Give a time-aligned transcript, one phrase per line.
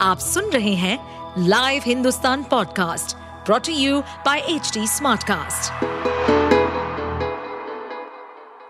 [0.00, 0.98] आप सुन रहे हैं
[1.38, 3.16] live Hindustan podcast
[3.46, 5.72] brought to you by H smartcast.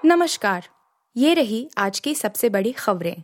[0.05, 0.69] नमस्कार,
[1.17, 3.23] ये रही आज की सबसे बड़ी खबरें।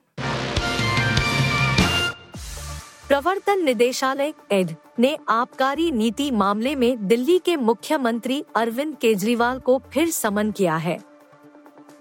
[3.08, 10.10] प्रवर्तन निदेशालय एड ने आबकारी नीति मामले में दिल्ली के मुख्यमंत्री अरविंद केजरीवाल को फिर
[10.10, 10.98] समन किया है।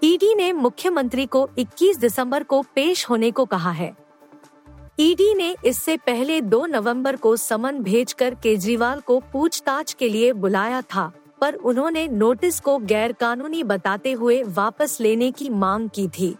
[0.04, 4.01] ईडी ने मुख्यमंत्री को 21 दिसंबर को पेश होने को कहा है।
[4.98, 10.80] ईडी ने इससे पहले 2 नवंबर को समन भेजकर केजरीवाल को पूछताछ के लिए बुलाया
[10.82, 16.34] था, पर उन्होंने नोटिस को गैरकानूनी बताते हुए वापस लेने की मांग की थी।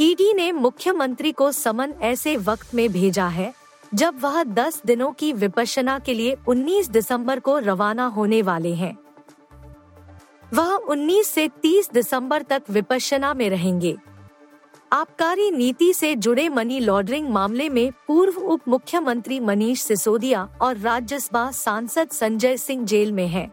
[0.00, 3.52] ईडी ने मुख्यमंत्री को समन ऐसे वक्त में भेजा है,
[3.92, 8.96] जब वह 10 दिनों की विपशना के लिए 19 दिसंबर को रवाना होने वाले हैं।
[10.54, 13.96] वह 19 से 30 दिसंबर तक विपशना में रहेंगे।
[14.92, 21.50] आबकारी नीति से जुड़े मनी लॉन्ड्रिंग मामले में पूर्व उप मुख्यमंत्री मनीष सिसोदिया और राज्यसभा
[21.50, 23.52] सांसद संजय सिंह जेल में हैं।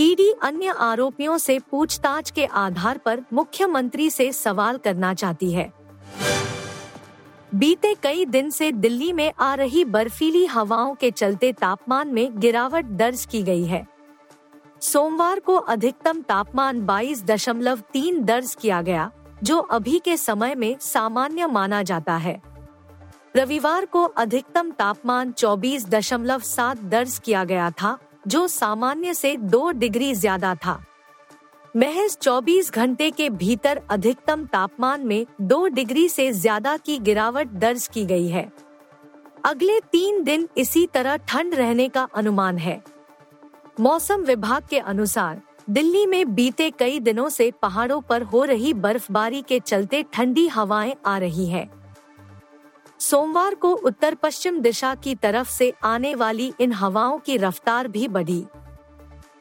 [0.00, 5.72] ईडी अन्य आरोपियों से पूछताछ के आधार पर मुख्यमंत्री से सवाल करना चाहती है।
[7.54, 12.84] बीते कई दिन से दिल्ली में आ रही बर्फीली हवाओं के चलते तापमान में गिरावट
[12.84, 13.86] दर्ज की गई है।
[14.80, 19.10] सोमवार को अधिकतम तापमान 22.3 दर्ज किया गया।
[19.44, 22.40] जो अभी के समय में सामान्य माना जाता है।
[23.36, 30.54] रविवार को अधिकतम तापमान 24.7 दर्ज किया गया था, जो सामान्य से दो डिग्री ज़्यादा
[30.54, 30.82] था।
[31.76, 37.86] महज 24 घंटे के भीतर अधिकतम तापमान में दो डिग्री से ज़्यादा की गिरावट दर्ज
[37.86, 38.50] की गई है।
[39.44, 42.82] अगले तीन दिन इसी तरह ठंड रहने का अनुमान है।
[43.80, 49.42] मौसम विभाग के अनुसार दिल्ली में बीते कई दिनों से पहाड़ों पर हो रही बर्फबारी
[49.42, 51.70] के चलते ठंडी हवाएँ आ रही हैं।
[52.98, 58.08] सोमवार को उत्तर पश्चिम दिशा की तरफ़ से आने वाली इन हवाओं की रफ्तार भी
[58.08, 58.44] बढ़ी।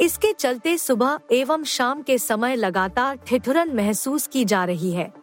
[0.02, 5.14] इसके चलते सुबह एवं शाम के समय लगातार ठिठुरन महसूस की जा रही है।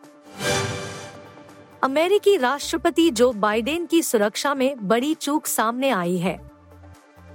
[1.82, 6.49] अमेरिकी राष्ट्रपति जो बाइडेन की सुरक्षा में बड़ी चूक सामने आई है।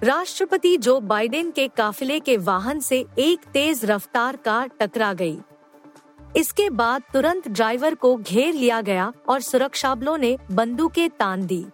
[0.04, 5.38] राष्ट्रपति जो बाइडेन के काफिले के वाहन से एक तेज रफ्तार कार टकरा गई।
[6.36, 11.66] इसके बाद तुरंत ड्राइवर को घेर लिया गया और सुरक्षाबलों ने बंदूकें तान दी।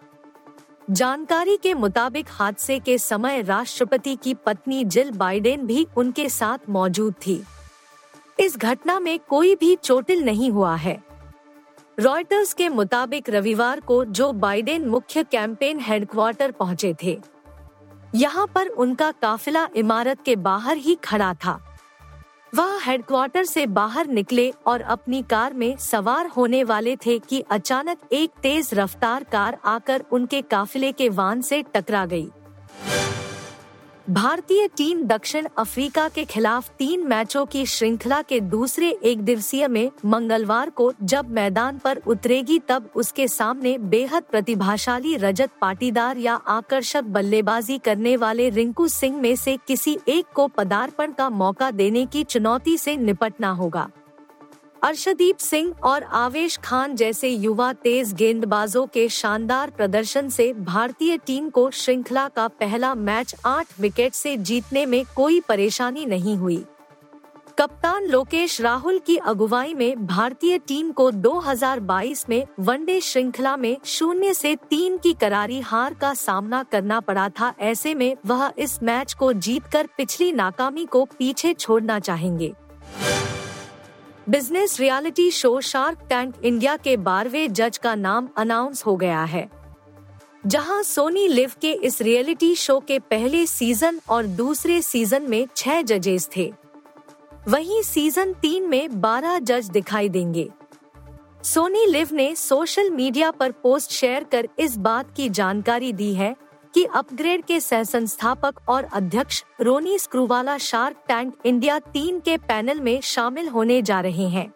[0.89, 7.13] जानकारी के मुताबिक हादसे के समय राष्ट्रपति की पत्नी जिल बाइडेन भी उनके साथ मौजूद
[7.27, 7.41] थी।
[8.39, 11.01] इस घटना में कोई भी चोटिल नहीं हुआ है।
[11.99, 17.19] रॉयटर्स के मुताबिक रविवार को जो बाइडेन मुख्य कैंपेन हेडक्वार्टर पहुँचे थे
[18.15, 21.59] यहाँ पर उनका काफिला इमारत के बाहर ही खड़ा था
[22.53, 27.97] वह हेडक्वार्टर से बाहर निकले और अपनी कार में सवार होने वाले थे कि अचानक
[28.11, 32.27] एक तेज रफ्तार कार आकर उनके काफिले के वाहन से टकरा गई।
[34.11, 39.91] भारतीय टीम दक्षिण अफ्रीका के खिलाफ तीन मैचों की श्रृंखला के दूसरे एक दिवसीय में
[40.05, 47.03] मंगलवार को जब मैदान पर उतरेगी तब उसके सामने बेहद प्रतिभाशाली रजत पाटीदार या आकर्षक
[47.09, 52.23] बल्लेबाजी करने वाले रिंकू सिंह में से किसी एक को पदार्पण का मौका देने की
[52.23, 53.89] चुनौती से निपटना होगा।
[54.83, 61.49] अर्शदीप सिंह और आवेश खान जैसे युवा तेज गेंदबाजों के शानदार प्रदर्शन से भारतीय टीम
[61.49, 66.63] को श्रृंखला का पहला मैच आठ विकेट से जीतने में कोई परेशानी नहीं हुई।
[67.57, 74.33] कप्तान लोकेश राहुल की अगुवाई में भारतीय टीम को 2022 में वनडे श्रृंखला में शून्य
[74.33, 79.13] से तीन की करारी हार का सामना करना पड़ा था। ऐसे में वह इस मैच
[79.13, 82.53] को जीतकर पिछली नाकामी को पीछे छोड़ना चाहेंगे।
[84.29, 89.49] Business reality show shark tank India के बारहवें जज का नाम अनाउंस हो गया है।
[90.45, 95.81] जहाँ सोनी लिव के इस रियलिटी शो के पहले सीज़न और दूसरे सीज़न में छह
[95.81, 96.51] जजेस थे।
[97.47, 100.49] वहीं सीज़न तीन में बारह जज दिखाई देंगे।
[101.43, 106.35] सोनी लिव ने सोशल मीडिया पर पोस्ट शेयर कर इस बात की जानकारी दी है
[106.73, 112.79] कि अपग्रेड के सह संस्थापक और अध्यक्ष Ronnie Screwvala shark tank India तीन के पैनल
[112.79, 114.53] में शामिल होने जा रहे हैं।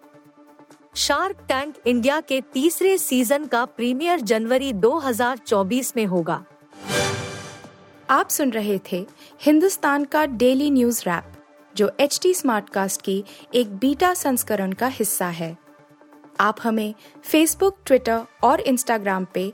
[0.96, 6.44] शार्क टैंक इंडिया के तीसरे सीज़न का प्रीमियर जनवरी 2024 में होगा।
[8.10, 9.06] आप सुन रहे थे
[9.42, 11.24] हिंदुस्तान का डेली न्यूज़ रैप,
[11.76, 13.24] जो एच टी स्मार्ट कास्ट की
[13.54, 15.58] एक बीटा संस्करण का हिस्सा है।
[16.40, 19.54] आप हमें फेसबुक ट्विटर और इंस्टाग्राम पे